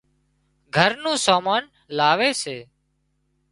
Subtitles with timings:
[0.75, 1.63] گھر نُون سامان
[1.97, 2.57] لاوي سي